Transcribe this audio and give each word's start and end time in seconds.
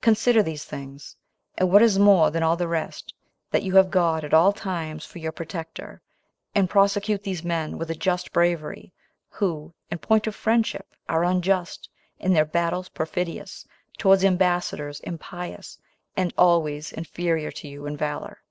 Consider 0.00 0.42
these 0.42 0.64
things, 0.64 1.16
and, 1.58 1.70
what 1.70 1.82
is 1.82 1.98
more 1.98 2.30
than 2.30 2.42
all 2.42 2.56
the 2.56 2.66
rest, 2.66 3.12
that 3.50 3.62
you 3.62 3.76
have 3.76 3.90
God 3.90 4.24
at 4.24 4.32
all 4.32 4.54
times 4.54 5.04
for 5.04 5.18
your 5.18 5.32
Protector; 5.32 6.00
and 6.54 6.70
prosecute 6.70 7.22
these 7.24 7.44
men 7.44 7.76
with 7.76 7.90
a 7.90 7.94
just 7.94 8.32
bravery, 8.32 8.90
who, 9.28 9.74
in 9.90 9.98
point 9.98 10.26
of 10.26 10.34
friendship, 10.34 10.96
are 11.10 11.24
unjust, 11.24 11.90
in 12.18 12.32
their 12.32 12.46
battles 12.46 12.88
perfidious, 12.88 13.66
towards 13.98 14.24
ambassadors 14.24 14.98
impious, 15.00 15.76
and 16.16 16.32
always 16.38 16.90
inferior 16.90 17.50
to 17.50 17.68
you 17.68 17.84
in 17.84 17.98
valor." 17.98 18.42